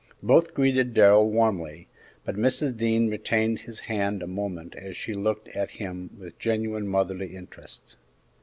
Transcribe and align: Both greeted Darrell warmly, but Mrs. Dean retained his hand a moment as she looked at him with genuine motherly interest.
Both 0.23 0.55
greeted 0.55 0.95
Darrell 0.95 1.29
warmly, 1.29 1.87
but 2.25 2.33
Mrs. 2.35 2.75
Dean 2.75 3.07
retained 3.11 3.59
his 3.59 3.81
hand 3.81 4.23
a 4.23 4.27
moment 4.27 4.73
as 4.73 4.97
she 4.97 5.13
looked 5.13 5.47
at 5.49 5.69
him 5.69 6.09
with 6.17 6.39
genuine 6.39 6.87
motherly 6.87 7.35
interest. 7.35 7.97